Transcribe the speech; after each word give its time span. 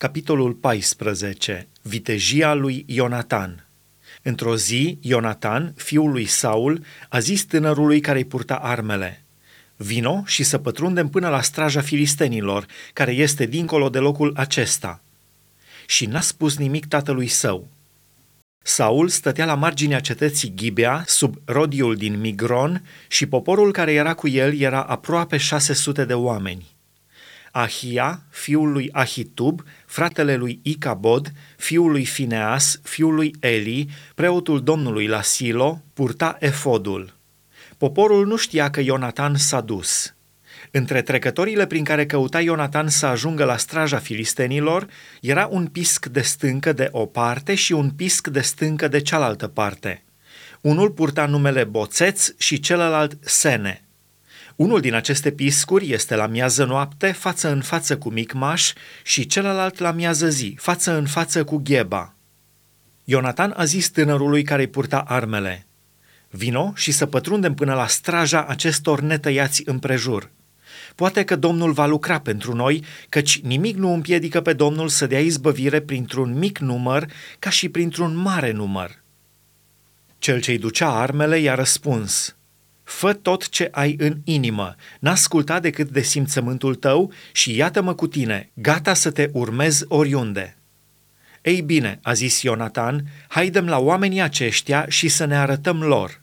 Capitolul 0.00 0.52
14. 0.52 1.68
Vitejia 1.82 2.54
lui 2.54 2.84
Ionatan 2.88 3.66
Într-o 4.22 4.56
zi, 4.56 4.98
Ionatan, 5.00 5.72
fiul 5.76 6.10
lui 6.10 6.24
Saul, 6.26 6.84
a 7.08 7.18
zis 7.18 7.44
tânărului 7.44 8.00
care 8.00 8.18
îi 8.18 8.24
purta 8.24 8.54
armele, 8.54 9.24
Vino 9.76 10.22
și 10.26 10.42
să 10.42 10.58
pătrundem 10.58 11.08
până 11.08 11.28
la 11.28 11.42
straja 11.42 11.80
filistenilor, 11.80 12.66
care 12.92 13.12
este 13.12 13.46
dincolo 13.46 13.88
de 13.88 13.98
locul 13.98 14.32
acesta. 14.36 15.02
Și 15.86 16.06
n-a 16.06 16.20
spus 16.20 16.56
nimic 16.56 16.86
tatălui 16.86 17.26
său. 17.26 17.68
Saul 18.62 19.08
stătea 19.08 19.44
la 19.44 19.54
marginea 19.54 20.00
cetății 20.00 20.52
Gibea, 20.54 21.04
sub 21.06 21.36
rodiul 21.44 21.96
din 21.96 22.20
Migron, 22.20 22.82
și 23.08 23.26
poporul 23.26 23.72
care 23.72 23.92
era 23.92 24.14
cu 24.14 24.28
el 24.28 24.60
era 24.60 24.82
aproape 24.82 25.36
600 25.36 26.04
de 26.04 26.14
oameni. 26.14 26.78
Ahia, 27.50 28.22
fiul 28.30 28.72
lui 28.72 28.88
Ahitub, 28.92 29.62
fratele 29.86 30.36
lui 30.36 30.60
Icabod, 30.62 31.32
fiul 31.56 31.90
lui 31.90 32.04
Fineas, 32.04 32.80
fiul 32.82 33.14
lui 33.14 33.34
Eli, 33.40 33.88
preotul 34.14 34.62
Domnului 34.62 35.06
la 35.06 35.22
Silo, 35.22 35.82
purta 35.94 36.36
efodul. 36.38 37.16
Poporul 37.78 38.26
nu 38.26 38.36
știa 38.36 38.70
că 38.70 38.80
Ionatan 38.80 39.36
s-a 39.36 39.60
dus. 39.60 40.14
Între 40.70 41.02
trecătorile 41.02 41.66
prin 41.66 41.84
care 41.84 42.06
căuta 42.06 42.40
Ionatan 42.40 42.88
să 42.88 43.06
ajungă 43.06 43.44
la 43.44 43.56
straja 43.56 43.98
filistenilor, 43.98 44.86
era 45.20 45.46
un 45.50 45.66
pisc 45.66 46.06
de 46.06 46.20
stâncă 46.20 46.72
de 46.72 46.88
o 46.90 47.06
parte 47.06 47.54
și 47.54 47.72
un 47.72 47.90
pisc 47.90 48.28
de 48.28 48.40
stâncă 48.40 48.88
de 48.88 49.00
cealaltă 49.00 49.46
parte. 49.46 50.04
Unul 50.60 50.90
purta 50.90 51.26
numele 51.26 51.64
Boțeț 51.64 52.28
și 52.38 52.60
celălalt 52.60 53.18
Sene– 53.20 53.84
unul 54.60 54.80
din 54.80 54.94
aceste 54.94 55.30
piscuri 55.30 55.92
este 55.92 56.14
la 56.14 56.26
miază 56.26 56.64
noapte, 56.64 57.12
față 57.12 57.50
în 57.50 57.60
față 57.60 57.98
cu 57.98 58.10
Micmaș, 58.10 58.72
și 59.02 59.26
celălalt 59.26 59.78
la 59.78 59.92
miază 59.92 60.28
zi, 60.28 60.56
față 60.58 60.96
în 60.96 61.06
față 61.06 61.44
cu 61.44 61.56
Gheba. 61.56 62.14
Ionatan 63.04 63.54
a 63.56 63.64
zis 63.64 63.88
tânărului 63.88 64.42
care 64.42 64.60
îi 64.60 64.68
purta 64.68 64.98
armele, 64.98 65.66
Vino 66.28 66.72
și 66.76 66.92
să 66.92 67.06
pătrundem 67.06 67.54
până 67.54 67.74
la 67.74 67.86
straja 67.86 68.44
acestor 68.44 69.00
netăiați 69.00 69.62
împrejur. 69.64 70.30
Poate 70.94 71.24
că 71.24 71.36
Domnul 71.36 71.72
va 71.72 71.86
lucra 71.86 72.20
pentru 72.20 72.54
noi, 72.54 72.84
căci 73.08 73.40
nimic 73.40 73.76
nu 73.76 73.92
împiedică 73.92 74.40
pe 74.40 74.52
Domnul 74.52 74.88
să 74.88 75.06
dea 75.06 75.20
izbăvire 75.20 75.80
printr-un 75.80 76.38
mic 76.38 76.58
număr 76.58 77.06
ca 77.38 77.50
și 77.50 77.68
printr-un 77.68 78.16
mare 78.16 78.52
număr. 78.52 79.02
Cel 80.18 80.40
ce-i 80.40 80.58
ducea 80.58 80.90
armele 80.90 81.38
i-a 81.38 81.54
răspuns– 81.54 82.34
Fă 82.90 83.12
tot 83.12 83.48
ce 83.48 83.68
ai 83.72 83.94
în 83.98 84.18
inimă, 84.24 84.74
n-asculta 85.00 85.60
decât 85.60 85.90
de 85.90 86.00
simțământul 86.00 86.74
tău 86.74 87.12
și 87.32 87.56
iată-mă 87.56 87.94
cu 87.94 88.06
tine, 88.06 88.50
gata 88.54 88.94
să 88.94 89.10
te 89.10 89.28
urmez 89.32 89.84
oriunde. 89.88 90.56
Ei 91.42 91.62
bine, 91.62 91.98
a 92.02 92.12
zis 92.12 92.42
Ionatan, 92.42 93.04
haidem 93.28 93.66
la 93.66 93.78
oamenii 93.78 94.20
aceștia 94.20 94.86
și 94.88 95.08
să 95.08 95.24
ne 95.24 95.36
arătăm 95.36 95.82
lor. 95.82 96.22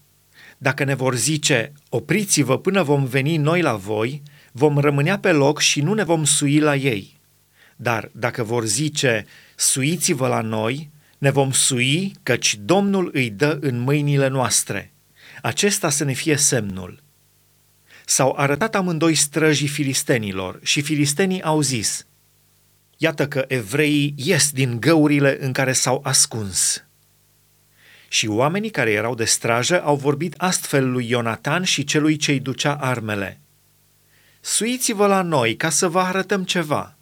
Dacă 0.58 0.84
ne 0.84 0.96
vor 0.96 1.16
zice, 1.16 1.72
opriți-vă 1.90 2.58
până 2.58 2.84
vom 2.84 3.06
veni 3.06 3.38
noi 3.38 3.62
la 3.62 3.76
voi, 3.76 4.22
vom 4.52 4.78
rămânea 4.78 5.20
pe 5.20 5.32
loc 5.32 5.60
și 5.60 5.82
nu 5.82 5.94
ne 5.94 6.04
vom 6.04 6.24
sui 6.24 6.60
la 6.60 6.76
ei. 6.76 7.20
Dar 7.76 8.10
dacă 8.12 8.44
vor 8.44 8.66
zice, 8.66 9.26
suiți-vă 9.56 10.28
la 10.28 10.42
noi, 10.42 10.90
ne 11.18 11.30
vom 11.30 11.52
sui, 11.52 12.12
căci 12.24 12.58
Domnul 12.60 13.10
îi 13.14 13.30
dă 13.30 13.58
în 13.62 13.80
mâinile 13.80 14.28
noastre– 14.28 14.92
acesta 15.42 15.90
să 15.90 16.04
ne 16.04 16.14
fie 16.14 16.36
semnul. 16.36 17.04
S-au 18.06 18.34
arătat 18.38 18.76
amândoi 18.76 19.16
străjii 19.16 19.68
filistenilor 19.68 20.60
și 20.64 20.82
filistenii 20.82 21.42
au 21.42 21.62
zis, 21.62 22.06
Iată 22.98 23.28
că 23.28 23.46
evreii 23.48 24.14
ies 24.18 24.52
din 24.52 24.80
găurile 24.80 25.38
în 25.40 25.52
care 25.52 25.74
s-au 25.74 26.02
ascuns. 26.04 26.84
Și 28.08 28.28
oamenii 28.28 28.70
care 28.70 28.92
erau 28.92 29.16
de 29.16 29.26
strajă 29.26 29.82
au 29.82 29.96
vorbit 29.96 30.34
astfel 30.38 30.92
lui 30.92 31.10
Ionatan 31.10 31.64
și 31.64 31.84
celui 31.84 32.16
ce-i 32.16 32.40
ducea 32.40 32.74
armele. 32.74 33.42
Suiți-vă 34.40 35.08
la 35.08 35.22
noi 35.22 35.56
ca 35.56 35.70
să 35.70 35.88
vă 35.88 36.00
arătăm 36.00 36.44
ceva. 36.44 36.98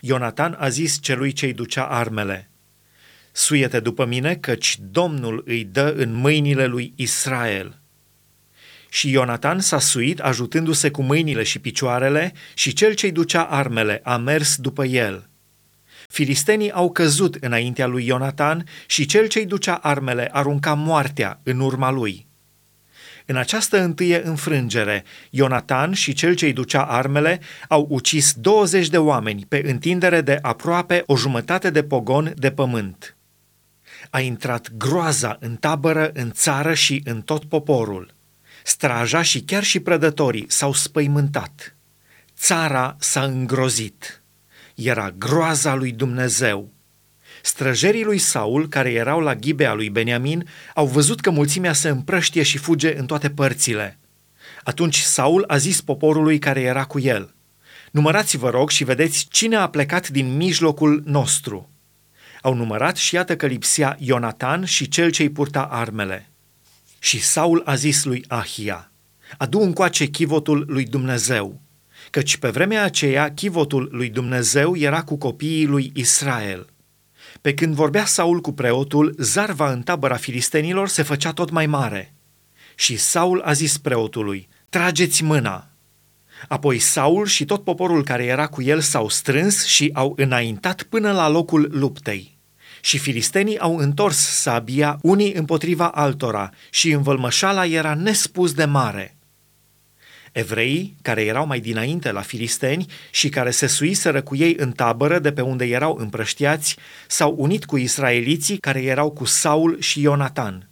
Ionatan 0.00 0.56
a 0.58 0.68
zis 0.68 0.98
celui 1.00 1.32
ce-i 1.32 1.52
ducea 1.52 1.84
armele– 1.84 2.46
Suiete 3.32 3.80
după 3.80 4.04
mine, 4.04 4.34
căci 4.34 4.78
Domnul 4.90 5.42
îi 5.46 5.64
dă 5.64 5.94
în 5.96 6.14
mâinile 6.14 6.66
lui 6.66 6.92
Israel. 6.96 7.80
Și 8.88 9.10
Ionatan 9.10 9.60
s-a 9.60 9.78
suit 9.78 10.20
ajutându-se 10.20 10.90
cu 10.90 11.02
mâinile 11.02 11.42
și 11.42 11.58
picioarele 11.58 12.32
și 12.54 12.72
cel 12.72 12.94
ce-i 12.94 13.12
ducea 13.12 13.42
armele 13.42 14.00
a 14.04 14.16
mers 14.16 14.56
după 14.56 14.84
el. 14.84 15.28
Filistenii 16.08 16.70
au 16.70 16.90
căzut 16.90 17.34
înaintea 17.34 17.86
lui 17.86 18.06
Ionatan 18.06 18.66
și 18.86 19.06
cel 19.06 19.26
ce-i 19.26 19.46
ducea 19.46 19.74
armele 19.74 20.28
arunca 20.32 20.74
moartea 20.74 21.40
în 21.42 21.60
urma 21.60 21.90
lui. 21.90 22.26
În 23.26 23.36
această 23.36 23.80
întâie 23.80 24.26
înfrângere, 24.26 25.04
Ionatan 25.30 25.92
și 25.92 26.12
cel 26.12 26.34
ce-i 26.34 26.52
ducea 26.52 26.82
armele 26.82 27.40
au 27.68 27.86
ucis 27.90 28.32
20 28.32 28.88
de 28.88 28.98
oameni 28.98 29.44
pe 29.48 29.62
întindere 29.66 30.20
de 30.20 30.38
aproape 30.42 31.02
o 31.06 31.16
jumătate 31.16 31.70
de 31.70 31.82
pogon 31.82 32.32
de 32.36 32.50
pământ 32.50 33.16
a 34.14 34.20
intrat 34.20 34.72
groaza 34.76 35.36
în 35.40 35.56
tabără, 35.56 36.10
în 36.14 36.30
țară 36.32 36.74
și 36.74 37.02
în 37.04 37.22
tot 37.22 37.44
poporul. 37.44 38.14
Straja 38.64 39.22
și 39.22 39.40
chiar 39.40 39.62
și 39.62 39.80
prădătorii 39.80 40.44
s-au 40.48 40.72
spăimântat. 40.72 41.76
Țara 42.36 42.96
s-a 42.98 43.22
îngrozit. 43.22 44.22
Era 44.74 45.10
groaza 45.10 45.74
lui 45.74 45.92
Dumnezeu. 45.92 46.72
Străjerii 47.42 48.04
lui 48.04 48.18
Saul, 48.18 48.68
care 48.68 48.92
erau 48.92 49.20
la 49.20 49.34
ghibea 49.34 49.72
lui 49.72 49.90
Beniamin, 49.90 50.48
au 50.74 50.86
văzut 50.86 51.20
că 51.20 51.30
mulțimea 51.30 51.72
se 51.72 51.88
împrăștie 51.88 52.42
și 52.42 52.58
fuge 52.58 52.98
în 52.98 53.06
toate 53.06 53.30
părțile. 53.30 53.98
Atunci 54.64 54.98
Saul 54.98 55.44
a 55.46 55.56
zis 55.56 55.80
poporului 55.80 56.38
care 56.38 56.60
era 56.60 56.84
cu 56.84 56.98
el, 56.98 57.34
Numărați-vă 57.90 58.50
rog 58.50 58.70
și 58.70 58.84
vedeți 58.84 59.26
cine 59.30 59.56
a 59.56 59.68
plecat 59.68 60.08
din 60.08 60.36
mijlocul 60.36 61.02
nostru– 61.04 61.66
au 62.42 62.54
numărat 62.54 62.96
și 62.96 63.14
iată 63.14 63.36
că 63.36 63.46
lipsea 63.46 63.96
Ionatan 63.98 64.64
și 64.64 64.88
cel 64.88 65.10
ce-i 65.10 65.30
purta 65.30 65.62
armele. 65.62 66.30
Și 66.98 67.20
Saul 67.20 67.62
a 67.64 67.74
zis 67.74 68.04
lui 68.04 68.24
Ahia, 68.28 68.92
adu 69.38 69.58
încoace 69.58 70.06
chivotul 70.06 70.64
lui 70.68 70.84
Dumnezeu, 70.84 71.60
căci 72.10 72.36
pe 72.36 72.48
vremea 72.48 72.82
aceea 72.82 73.32
chivotul 73.34 73.88
lui 73.92 74.10
Dumnezeu 74.10 74.76
era 74.76 75.02
cu 75.02 75.16
copiii 75.16 75.66
lui 75.66 75.92
Israel. 75.94 76.66
Pe 77.40 77.54
când 77.54 77.74
vorbea 77.74 78.04
Saul 78.04 78.40
cu 78.40 78.52
preotul, 78.52 79.14
zarva 79.18 79.72
în 79.72 79.82
tabăra 79.82 80.16
filistenilor 80.16 80.88
se 80.88 81.02
făcea 81.02 81.32
tot 81.32 81.50
mai 81.50 81.66
mare. 81.66 82.14
Și 82.74 82.96
Saul 82.96 83.40
a 83.40 83.52
zis 83.52 83.78
preotului, 83.78 84.48
trageți 84.68 85.22
mâna. 85.22 85.66
Apoi 86.48 86.78
Saul 86.78 87.26
și 87.26 87.44
tot 87.44 87.64
poporul 87.64 88.04
care 88.04 88.24
era 88.24 88.46
cu 88.46 88.62
el 88.62 88.80
s-au 88.80 89.08
strâns 89.08 89.64
și 89.64 89.90
au 89.92 90.12
înaintat 90.16 90.82
până 90.82 91.12
la 91.12 91.28
locul 91.28 91.68
luptei. 91.72 92.31
Și 92.84 92.98
filistenii 92.98 93.58
au 93.58 93.76
întors 93.76 94.16
sabia 94.16 94.98
unii 95.02 95.32
împotriva 95.32 95.88
altora 95.88 96.50
și 96.70 96.90
învălmășala 96.90 97.66
era 97.66 97.94
nespus 97.94 98.52
de 98.52 98.64
mare. 98.64 99.16
Evreii, 100.32 100.96
care 101.02 101.24
erau 101.24 101.46
mai 101.46 101.60
dinainte 101.60 102.12
la 102.12 102.20
filisteni 102.20 102.86
și 103.10 103.28
care 103.28 103.50
se 103.50 103.66
suiseră 103.66 104.22
cu 104.22 104.36
ei 104.36 104.54
în 104.58 104.72
tabără 104.72 105.18
de 105.18 105.32
pe 105.32 105.40
unde 105.40 105.64
erau 105.64 105.96
împrăștiați, 106.00 106.76
s-au 107.06 107.34
unit 107.38 107.64
cu 107.64 107.76
israeliții 107.76 108.56
care 108.56 108.82
erau 108.82 109.10
cu 109.10 109.24
Saul 109.24 109.80
și 109.80 110.00
Ionatan. 110.00 110.68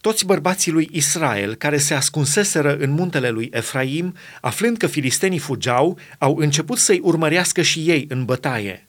Toți 0.00 0.24
bărbații 0.24 0.72
lui 0.72 0.88
Israel, 0.92 1.54
care 1.54 1.78
se 1.78 1.94
ascunseseră 1.94 2.76
în 2.76 2.90
muntele 2.90 3.28
lui 3.28 3.48
Efraim, 3.52 4.14
aflând 4.40 4.76
că 4.76 4.86
filistenii 4.86 5.38
fugeau, 5.38 5.98
au 6.18 6.36
început 6.36 6.78
să-i 6.78 7.00
urmărească 7.02 7.62
și 7.62 7.78
ei 7.90 8.06
în 8.08 8.24
bătaie. 8.24 8.85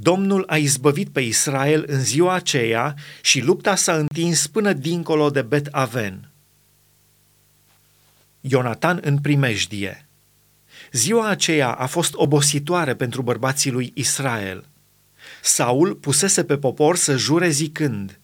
Domnul 0.00 0.44
a 0.46 0.56
izbăvit 0.56 1.08
pe 1.08 1.20
Israel 1.20 1.84
în 1.86 2.00
ziua 2.00 2.34
aceea 2.34 2.94
și 3.22 3.40
lupta 3.40 3.74
s-a 3.74 3.96
întins 3.96 4.46
până 4.46 4.72
dincolo 4.72 5.30
de 5.30 5.42
Bet 5.42 5.66
Aven. 5.70 6.30
Ionatan 8.40 9.00
în 9.02 9.18
primejdie 9.18 10.08
Ziua 10.92 11.28
aceea 11.28 11.72
a 11.72 11.86
fost 11.86 12.14
obositoare 12.14 12.94
pentru 12.94 13.22
bărbații 13.22 13.70
lui 13.70 13.90
Israel. 13.94 14.64
Saul 15.42 15.94
pusese 15.94 16.44
pe 16.44 16.56
popor 16.56 16.96
să 16.96 17.16
jure 17.16 17.48
zicând, 17.48 18.20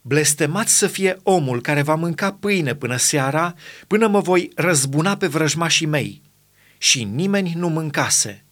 Blestemat 0.00 0.68
să 0.68 0.86
fie 0.86 1.16
omul 1.22 1.60
care 1.60 1.82
va 1.82 1.94
mânca 1.94 2.32
pâine 2.32 2.74
până 2.74 2.96
seara, 2.96 3.54
până 3.86 4.06
mă 4.06 4.20
voi 4.20 4.50
răzbuna 4.54 5.16
pe 5.16 5.26
vrăjmașii 5.26 5.86
mei. 5.86 6.22
Și 6.78 7.04
nimeni 7.04 7.52
nu 7.56 7.68
mâncase– 7.68 8.44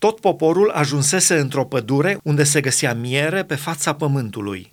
tot 0.00 0.20
poporul 0.20 0.70
ajunsese 0.70 1.38
într-o 1.38 1.64
pădure 1.64 2.18
unde 2.22 2.44
se 2.44 2.60
găsea 2.60 2.94
miere 2.94 3.44
pe 3.44 3.54
fața 3.54 3.94
pământului. 3.94 4.72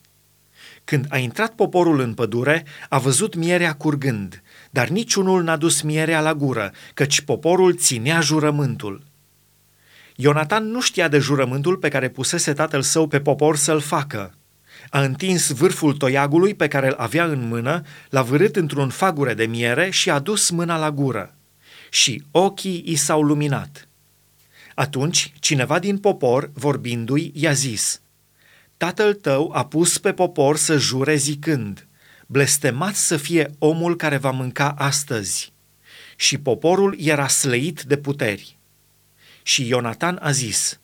Când 0.83 1.05
a 1.09 1.17
intrat 1.17 1.53
poporul 1.53 1.99
în 1.99 2.13
pădure, 2.13 2.65
a 2.89 2.97
văzut 2.97 3.35
mierea 3.35 3.73
curgând, 3.73 4.41
dar 4.69 4.87
niciunul 4.87 5.43
n-a 5.43 5.57
dus 5.57 5.81
mierea 5.81 6.21
la 6.21 6.33
gură, 6.33 6.71
căci 6.93 7.21
poporul 7.21 7.75
ținea 7.75 8.19
jurământul. 8.19 9.03
Ionatan 10.15 10.71
nu 10.71 10.81
știa 10.81 11.07
de 11.07 11.19
jurământul 11.19 11.77
pe 11.77 11.89
care 11.89 12.09
pusese 12.09 12.53
tatăl 12.53 12.81
său 12.81 13.07
pe 13.07 13.19
popor 13.19 13.55
să-l 13.55 13.79
facă. 13.79 14.33
A 14.89 15.01
întins 15.01 15.49
vârful 15.49 15.93
toiagului 15.93 16.53
pe 16.53 16.67
care 16.67 16.87
îl 16.87 16.95
avea 16.97 17.25
în 17.25 17.47
mână, 17.47 17.81
l-a 18.09 18.21
vârât 18.21 18.55
într-un 18.55 18.89
fagure 18.89 19.33
de 19.33 19.45
miere 19.45 19.89
și 19.89 20.09
a 20.09 20.19
dus 20.19 20.49
mâna 20.49 20.77
la 20.77 20.91
gură. 20.91 21.35
Și 21.89 22.23
ochii 22.31 22.83
i 22.85 22.95
s-au 22.95 23.21
luminat. 23.21 23.86
Atunci, 24.79 25.33
cineva 25.39 25.79
din 25.79 25.97
popor, 25.97 26.51
vorbindu-i, 26.53 27.31
i-a 27.35 27.51
zis, 27.51 28.01
Tatăl 28.77 29.13
tău 29.13 29.51
a 29.53 29.65
pus 29.65 29.97
pe 29.97 30.13
popor 30.13 30.57
să 30.57 30.77
jure 30.77 31.15
zicând, 31.15 31.87
blestemat 32.27 32.95
să 32.95 33.17
fie 33.17 33.49
omul 33.57 33.95
care 33.95 34.17
va 34.17 34.31
mânca 34.31 34.69
astăzi. 34.77 35.53
Și 36.15 36.37
poporul 36.37 36.95
era 36.99 37.27
slăit 37.27 37.81
de 37.81 37.97
puteri. 37.97 38.57
Și 39.43 39.67
Ionatan 39.67 40.19
a 40.21 40.31
zis, 40.31 40.79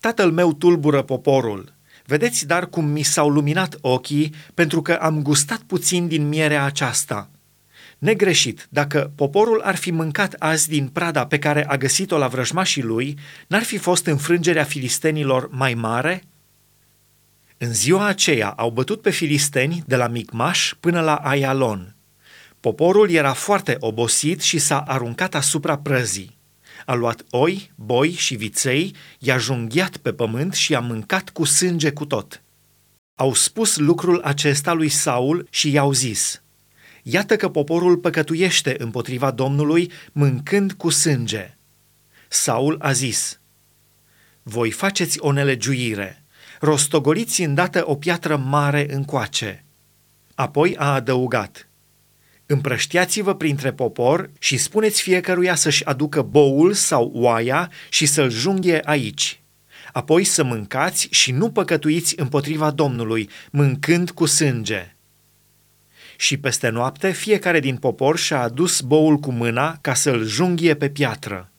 Tatăl 0.00 0.30
meu 0.30 0.52
tulbură 0.52 1.02
poporul, 1.02 1.74
vedeți 2.06 2.46
dar 2.46 2.68
cum 2.68 2.84
mi 2.84 3.02
s-au 3.02 3.28
luminat 3.28 3.78
ochii 3.80 4.34
pentru 4.54 4.82
că 4.82 4.92
am 4.92 5.22
gustat 5.22 5.58
puțin 5.58 6.08
din 6.08 6.28
mierea 6.28 6.64
aceasta. 6.64 7.30
Negreșit, 8.04 8.66
dacă 8.70 9.12
poporul 9.14 9.60
ar 9.60 9.76
fi 9.76 9.90
mâncat 9.90 10.34
azi 10.38 10.68
din 10.68 10.88
prada 10.88 11.26
pe 11.26 11.38
care 11.38 11.66
a 11.68 11.76
găsit-o 11.76 12.18
la 12.18 12.28
vrăjmașii 12.28 12.82
lui, 12.82 13.18
n-ar 13.46 13.62
fi 13.62 13.76
fost 13.76 14.06
înfrângerea 14.06 14.64
filistenilor 14.64 15.48
mai 15.50 15.74
mare?' 15.74 16.22
În 17.58 17.72
ziua 17.72 18.06
aceea 18.06 18.48
au 18.48 18.70
bătut 18.70 19.00
pe 19.00 19.10
filisteni 19.10 19.82
de 19.86 19.96
la 19.96 20.06
Micmaș 20.06 20.74
până 20.80 21.00
la 21.00 21.14
Aialon. 21.14 21.96
Poporul 22.60 23.10
era 23.10 23.32
foarte 23.32 23.76
obosit 23.80 24.40
și 24.40 24.58
s-a 24.58 24.78
aruncat 24.80 25.34
asupra 25.34 25.78
prăzii. 25.78 26.38
A 26.86 26.94
luat 26.94 27.24
oi, 27.30 27.72
boi 27.74 28.10
și 28.12 28.34
viței, 28.34 28.94
i-a 29.18 29.38
junghiat 29.38 29.96
pe 29.96 30.12
pământ 30.12 30.54
și 30.54 30.72
i-a 30.72 30.80
mâncat 30.80 31.30
cu 31.30 31.44
sânge 31.44 31.90
cu 31.90 32.04
tot. 32.04 32.42
Au 33.14 33.34
spus 33.34 33.76
lucrul 33.76 34.20
acesta 34.24 34.72
lui 34.72 34.88
Saul 34.88 35.46
și 35.50 35.70
i-au 35.70 35.92
zis, 35.92 36.42
Iată 37.06 37.36
că 37.36 37.48
poporul 37.48 37.96
păcătuiește 37.96 38.74
împotriva 38.78 39.30
Domnului, 39.30 39.92
mâncând 40.12 40.72
cu 40.72 40.90
sânge. 40.90 41.56
Saul 42.28 42.76
a 42.80 42.92
zis, 42.92 43.40
Voi 44.42 44.70
faceți 44.70 45.18
o 45.20 45.32
nelegiuire– 45.32 46.18
rostogoliți 46.60 47.42
îndată 47.42 47.82
o 47.86 47.94
piatră 47.94 48.36
mare 48.36 48.94
încoace. 48.94 49.64
Apoi 50.34 50.76
a 50.76 50.94
adăugat, 50.94 51.68
Împrăștiați-vă 52.46 53.34
printre 53.34 53.72
popor 53.72 54.30
și 54.38 54.56
spuneți 54.56 55.02
fiecăruia 55.02 55.54
să-și 55.54 55.84
aducă 55.84 56.22
boul 56.22 56.72
sau 56.72 57.10
oaia 57.14 57.70
și 57.88 58.06
să-l 58.06 58.30
junghie 58.30 58.80
aici. 58.84 59.42
Apoi 59.92 60.24
să 60.24 60.44
mâncați 60.44 61.08
și 61.10 61.32
nu 61.32 61.50
păcătuiți 61.50 62.20
împotriva 62.20 62.70
Domnului, 62.70 63.30
mâncând 63.50 64.10
cu 64.10 64.26
sânge. 64.26 64.93
Și 66.16 66.36
peste 66.36 66.68
noapte 66.68 67.10
fiecare 67.10 67.60
din 67.60 67.76
popor 67.76 68.18
și-a 68.18 68.40
adus 68.40 68.80
boul 68.80 69.16
cu 69.16 69.30
mâna 69.30 69.78
ca 69.80 69.94
să-l 69.94 70.26
junghie 70.26 70.74
pe 70.74 70.88
piatră. 70.88 71.50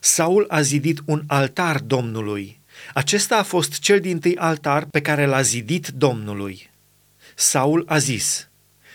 Saul 0.00 0.44
a 0.48 0.60
zidit 0.60 1.00
un 1.04 1.22
altar 1.26 1.78
Domnului 1.78 2.58
acesta 2.94 3.36
a 3.36 3.42
fost 3.42 3.78
cel 3.78 4.00
din 4.00 4.18
tâi 4.18 4.36
altar 4.36 4.84
pe 4.84 5.00
care 5.00 5.26
l-a 5.26 5.42
zidit 5.42 5.88
Domnului. 5.88 6.70
Saul 7.34 7.84
a 7.86 7.98
zis, 7.98 8.48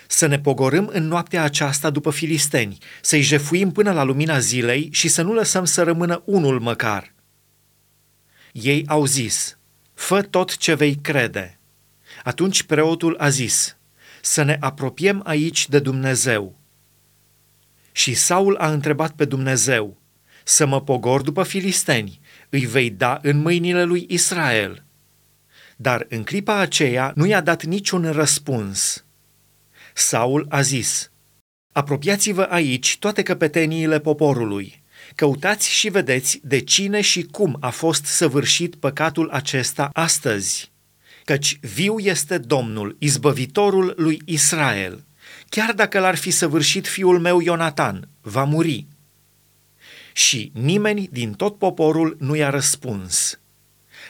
să 0.07 0.25
ne 0.25 0.39
pogorâm 0.39 0.89
în 0.91 1.07
noaptea 1.07 1.43
aceasta 1.43 1.89
după 1.89 2.11
filisteni, 2.11 2.77
să-i 3.01 3.21
jefuim 3.21 3.71
până 3.71 3.91
la 3.91 4.03
lumina 4.03 4.39
zilei 4.39 4.89
și 4.91 5.07
să 5.07 5.21
nu 5.21 5.33
lăsăm 5.33 5.65
să 5.65 5.83
rămână 5.83 6.21
unul 6.25 6.59
măcar. 6.59 7.13
Ei 8.51 8.83
au 8.87 9.05
zis, 9.05 9.57
fă 9.93 10.21
tot 10.21 10.57
ce 10.57 10.73
vei 10.73 10.95
crede. 10.95 11.59
Atunci 12.23 12.63
preotul 12.63 13.15
a 13.19 13.29
zis, 13.29 13.77
să 14.25 14.43
ne 14.43 14.57
apropiem 14.59 15.21
aici 15.25 15.69
de 15.69 15.79
Dumnezeu. 15.79 16.59
Și 17.91 18.13
Saul 18.13 18.55
a 18.55 18.71
întrebat 18.71 19.11
pe 19.11 19.25
Dumnezeu, 19.25 20.01
să 20.43 20.65
mă 20.65 20.81
pogor 20.81 21.21
după 21.21 21.43
filisteni, 21.43 22.19
îi 22.49 22.65
vei 22.65 22.89
da 22.89 23.19
în 23.21 23.37
mâinile 23.37 23.83
lui 23.83 24.05
Israel. 24.09 24.83
Dar 25.75 26.05
în 26.09 26.23
clipa 26.23 26.57
aceea 26.57 27.11
nu 27.15 27.25
i-a 27.25 27.41
dat 27.41 27.63
niciun 27.63 28.11
răspuns. 28.11 29.05
Saul 29.93 30.45
a 30.49 30.61
zis, 30.61 31.11
Apropiați-vă 31.71 32.41
aici 32.41 32.97
toate 32.99 33.23
căpeteniile 33.23 33.99
poporului. 33.99 34.83
Căutați 35.15 35.69
și 35.69 35.89
vedeți 35.89 36.39
de 36.43 36.59
cine 36.59 37.01
și 37.01 37.23
cum 37.23 37.57
a 37.59 37.69
fost 37.69 38.05
săvârșit 38.05 38.75
păcatul 38.75 39.29
acesta 39.29 39.89
astăzi. 39.93 40.72
Căci 41.25 41.59
viu 41.61 41.99
este 41.99 42.37
Domnul, 42.37 42.95
izbăvitorul 42.99 43.93
lui 43.97 44.21
Israel. 44.25 45.03
Chiar 45.49 45.73
dacă 45.73 45.99
l-ar 45.99 46.15
fi 46.15 46.31
săvârșit 46.31 46.87
fiul 46.87 47.19
meu 47.19 47.39
Ionatan, 47.39 48.07
va 48.21 48.43
muri 48.43 48.85
și 50.13 50.51
nimeni 50.53 51.07
din 51.11 51.33
tot 51.33 51.57
poporul 51.57 52.17
nu 52.19 52.35
i-a 52.35 52.49
răspuns. 52.49 53.39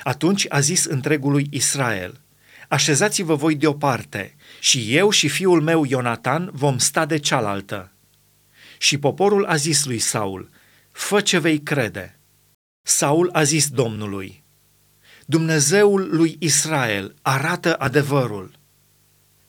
Atunci 0.04 0.45
a 0.50 0.60
zis 0.60 0.86
întregului 0.86 1.48
Israel, 1.51 2.21
așezați-vă 2.68 3.36
voi 3.36 3.56
deoparte 3.56 4.36
și 4.59 4.95
eu 4.95 5.09
și 5.09 5.27
fiul 5.27 5.62
meu 5.62 5.83
Ionatan 5.83 6.50
vom 6.54 6.77
sta 6.77 7.06
de 7.06 7.18
cealaltă. 7.18 7.92
Și 8.77 8.98
poporul 8.98 9.45
a 9.45 9.56
zis 9.56 9.86
lui 9.86 10.00
Saul, 10.00 10.50
fă 10.92 11.21
ce 11.21 11.39
vei 11.39 11.59
crede. 11.59 12.19
Saul 12.86 13.30
a 13.33 13.44
zis 13.44 13.68
Domnului, 13.68 14.43
Dumnezeul 15.25 16.07
lui 16.15 16.35
Israel 16.39 17.15
arată 17.21 17.75
adevărul. 17.75 18.51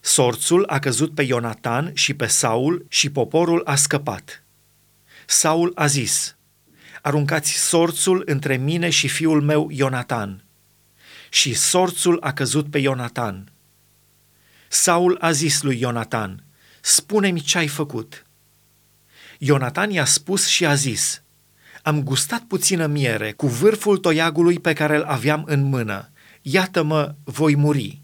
Sorțul 0.00 0.64
a 0.66 0.78
căzut 0.78 1.14
pe 1.14 1.22
Ionatan 1.22 1.90
și 1.94 2.14
pe 2.14 2.26
Saul 2.26 2.86
și 2.88 3.10
poporul 3.10 3.62
a 3.64 3.74
scăpat. 3.74 4.42
Saul 5.26 5.72
a 5.74 5.86
zis, 5.86 6.36
aruncați 7.02 7.52
sorțul 7.52 8.22
între 8.26 8.56
mine 8.56 8.90
și 8.90 9.08
fiul 9.08 9.42
meu 9.42 9.68
Ionatan. 9.70 10.44
Și 11.30 11.54
sorțul 11.54 12.18
a 12.20 12.32
căzut 12.32 12.70
pe 12.70 12.78
Ionatan. 12.78 13.52
Saul 14.68 15.16
a 15.20 15.30
zis 15.30 15.62
lui 15.62 15.78
Ionatan, 15.78 16.44
spune-mi 16.80 17.40
ce 17.40 17.58
ai 17.58 17.68
făcut. 17.68 18.26
Ionatan 19.38 19.90
i-a 19.90 20.04
spus 20.04 20.46
și 20.46 20.66
a 20.66 20.74
zis, 20.74 21.22
am 21.86 22.02
gustat 22.02 22.40
puțină 22.40 22.86
miere 22.86 23.32
cu 23.32 23.46
vârful 23.46 23.98
toiagului 23.98 24.58
pe 24.58 24.72
care 24.72 24.96
îl 24.96 25.02
aveam 25.02 25.44
în 25.46 25.62
mână. 25.62 26.10
Iată-mă, 26.42 27.14
voi 27.24 27.56
muri. 27.56 28.00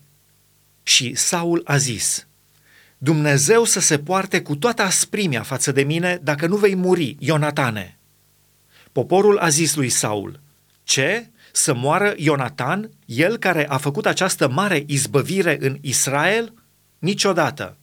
Și 0.82 1.14
Saul 1.14 1.62
a 1.64 1.76
zis, 1.76 2.26
Dumnezeu 2.98 3.64
să 3.64 3.80
se 3.80 3.98
poarte 3.98 4.42
cu 4.42 4.56
toată 4.56 4.82
asprimea 4.82 5.42
față 5.42 5.72
de 5.72 5.82
mine 5.82 6.20
dacă 6.22 6.46
nu 6.46 6.56
vei 6.56 6.74
muri, 6.74 7.16
Ionatane. 7.18 7.98
Poporul 8.92 9.38
a 9.38 9.48
zis 9.48 9.74
lui 9.74 9.88
Saul, 9.88 10.40
ce? 10.82 11.30
Să 11.52 11.74
moară 11.74 12.14
Ionatan, 12.16 12.90
el 13.04 13.36
care 13.36 13.68
a 13.68 13.76
făcut 13.76 14.06
această 14.06 14.48
mare 14.48 14.84
izbăvire 14.86 15.56
în 15.60 15.78
Israel? 15.80 16.54
Niciodată. 16.98 17.76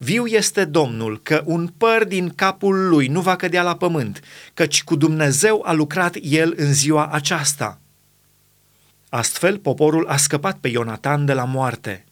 Viu 0.00 0.26
este 0.26 0.64
Domnul 0.64 1.20
că 1.22 1.42
un 1.44 1.66
păr 1.66 2.04
din 2.04 2.28
capul 2.28 2.88
lui 2.88 3.06
nu 3.06 3.20
va 3.20 3.36
cădea 3.36 3.62
la 3.62 3.76
pământ, 3.76 4.20
căci 4.54 4.84
cu 4.84 4.96
Dumnezeu 4.96 5.62
a 5.66 5.72
lucrat 5.72 6.16
el 6.22 6.54
în 6.56 6.72
ziua 6.72 7.06
aceasta. 7.06 7.80
Astfel, 9.08 9.58
poporul 9.58 10.06
a 10.06 10.16
scăpat 10.16 10.58
pe 10.58 10.68
Ionatan 10.68 11.24
de 11.24 11.32
la 11.32 11.44
moarte. 11.44 12.04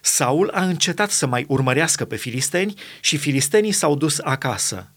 Saul 0.00 0.50
a 0.50 0.64
încetat 0.64 1.10
să 1.10 1.26
mai 1.26 1.44
urmărească 1.48 2.04
pe 2.04 2.16
filisteni 2.16 2.74
și 3.00 3.16
filistenii 3.16 3.72
s-au 3.72 3.96
dus 3.96 4.18
acasă 4.18 4.88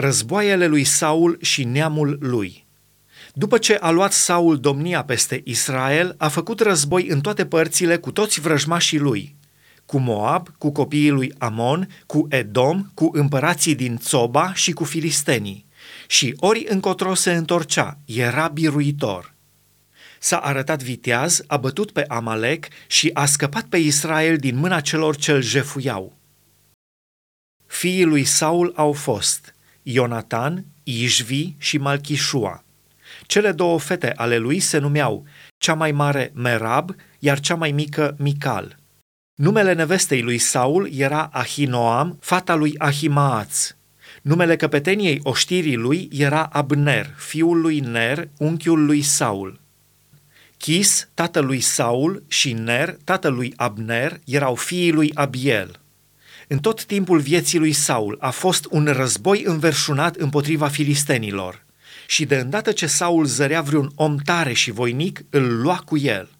războaiele 0.00 0.66
lui 0.66 0.84
Saul 0.84 1.38
și 1.40 1.64
neamul 1.64 2.18
lui. 2.20 2.66
După 3.34 3.58
ce 3.58 3.74
a 3.74 3.90
luat 3.90 4.12
Saul 4.12 4.60
domnia 4.60 5.04
peste 5.04 5.40
Israel, 5.44 6.14
a 6.18 6.28
făcut 6.28 6.60
război 6.60 7.06
în 7.06 7.20
toate 7.20 7.46
părțile 7.46 7.96
cu 7.96 8.12
toți 8.12 8.40
vrăjmașii 8.40 8.98
lui, 8.98 9.36
cu 9.90 9.98
Moab, 9.98 10.48
cu 10.58 10.72
copiii 10.72 11.10
lui 11.10 11.32
Amon, 11.38 11.88
cu 12.06 12.26
Edom, 12.28 12.90
cu 12.94 13.10
împărații 13.12 13.74
din 13.74 13.96
Țoba 13.96 14.54
și 14.54 14.72
cu 14.72 14.84
filistenii. 14.84 15.66
Și 16.06 16.34
ori 16.36 16.66
încotro 16.68 17.14
se 17.14 17.32
întorcea, 17.32 17.98
era 18.04 18.48
biruitor. 18.48 19.34
S-a 20.18 20.36
arătat 20.36 20.82
viteaz, 20.82 21.42
a 21.46 21.56
bătut 21.56 21.90
pe 21.90 22.04
Amalek 22.08 22.68
și 22.86 23.10
a 23.12 23.26
scăpat 23.26 23.64
pe 23.64 23.76
Israel 23.76 24.36
din 24.36 24.56
mâna 24.56 24.80
celor 24.80 25.16
ce-l 25.16 25.42
jefuiau. 25.42 26.16
Fiii 27.66 28.04
lui 28.04 28.24
Saul 28.24 28.72
au 28.76 28.92
fost 28.92 29.54
Ionatan, 29.82 30.64
Ișvi 30.82 31.52
și 31.58 31.78
Malchișua. 31.78 32.64
Cele 33.26 33.52
două 33.52 33.78
fete 33.78 34.12
ale 34.16 34.36
lui 34.36 34.60
se 34.60 34.78
numeau 34.78 35.26
cea 35.58 35.74
mai 35.74 35.92
mare 35.92 36.30
Merab, 36.34 36.94
iar 37.18 37.40
cea 37.40 37.54
mai 37.54 37.72
mică 37.72 38.14
Mical. 38.18 38.79
Numele 39.40 39.72
nevestei 39.72 40.22
lui 40.22 40.38
Saul 40.38 40.90
era 40.92 41.28
Ahinoam, 41.32 42.18
fata 42.20 42.54
lui 42.54 42.74
Ahimaaț. 42.78 43.74
Numele 44.22 44.56
căpeteniei 44.56 45.20
oștirii 45.22 45.76
lui 45.76 46.08
era 46.12 46.42
Abner, 46.44 47.14
fiul 47.16 47.60
lui 47.60 47.78
Ner, 47.78 48.28
unchiul 48.38 48.84
lui 48.84 49.02
Saul. 49.02 49.60
Chis, 50.56 51.08
tatălui 51.14 51.60
Saul, 51.60 52.22
și 52.28 52.52
Ner, 52.52 52.96
tatălui 53.04 53.52
Abner, 53.56 54.20
erau 54.24 54.54
fiii 54.54 54.92
lui 54.92 55.10
Abiel. 55.14 55.80
În 56.48 56.58
tot 56.58 56.84
timpul 56.84 57.18
vieții 57.18 57.58
lui 57.58 57.72
Saul 57.72 58.16
a 58.20 58.30
fost 58.30 58.66
un 58.70 58.84
război 58.84 59.42
înverșunat 59.44 60.16
împotriva 60.16 60.68
filistenilor 60.68 61.64
și 62.06 62.24
de 62.24 62.36
îndată 62.36 62.72
ce 62.72 62.86
Saul 62.86 63.24
zărea 63.24 63.60
vreun 63.60 63.90
om 63.94 64.16
tare 64.16 64.52
și 64.52 64.70
voinic, 64.70 65.20
îl 65.30 65.60
lua 65.60 65.82
cu 65.84 65.98
el– 65.98 66.28